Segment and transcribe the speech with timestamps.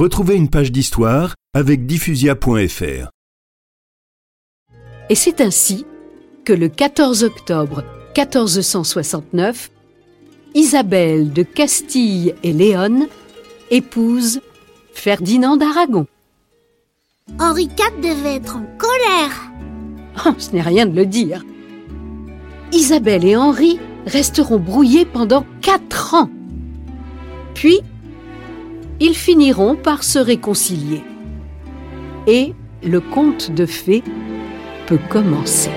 [0.00, 3.10] Retrouvez une page d'histoire avec diffusia.fr.
[5.10, 5.84] Et c'est ainsi
[6.46, 7.84] que le 14 octobre
[8.16, 9.70] 1469,
[10.54, 13.10] Isabelle de Castille et Léon
[13.70, 14.40] épouse
[14.94, 16.06] Ferdinand d'Aragon.
[17.38, 19.52] Henri IV devait être en colère.
[20.24, 21.44] Oh, ce n'est rien de le dire.
[22.72, 26.30] Isabelle et Henri resteront brouillés pendant quatre ans.
[27.52, 27.80] Puis,
[29.00, 31.02] ils finiront par se réconcilier.
[32.26, 34.04] Et le conte de fées
[34.86, 35.70] peut commencer.